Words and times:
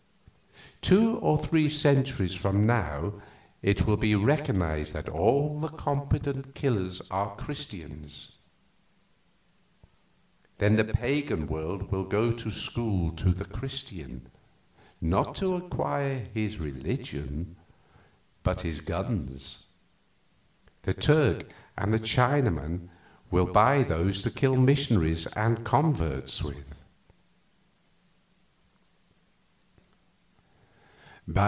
Two 0.81 1.17
or 1.19 1.37
three 1.37 1.69
centuries 1.69 2.33
from 2.33 2.65
now 2.65 3.13
it 3.61 3.85
will 3.85 3.97
be 3.97 4.15
recognized 4.15 4.93
that 4.93 5.07
all 5.07 5.59
the 5.59 5.67
competent 5.67 6.55
killers 6.55 7.03
are 7.11 7.35
Christians; 7.35 8.37
then 10.57 10.77
the 10.77 10.83
pagan 10.83 11.45
world 11.45 11.91
will 11.91 12.03
go 12.03 12.31
to 12.31 12.49
school 12.49 13.11
to 13.11 13.29
the 13.31 13.45
Christian 13.45 14.27
not 14.99 15.35
to 15.35 15.53
acquire 15.53 16.27
his 16.33 16.57
religion, 16.59 17.55
but 18.41 18.61
his 18.61 18.81
guns. 18.81 19.67
The 20.81 20.95
Turk 20.95 21.47
and 21.77 21.93
the 21.93 21.99
Chinaman 21.99 22.89
will 23.29 23.45
buy 23.45 23.83
those 23.83 24.23
to 24.23 24.31
kill 24.31 24.55
missionaries 24.57 25.27
and 25.35 25.63
converts 25.63 26.43
with." 26.43 26.79